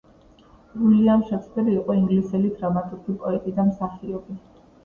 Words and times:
უილიამ 0.85 1.25
შექსპირი 1.27 1.75
იყო 1.81 1.97
ინგლისელი 1.99 2.51
დრამატურგი 2.57 3.19
პოეტი 3.21 3.55
და 3.61 3.67
მსახიობი. 3.71 4.41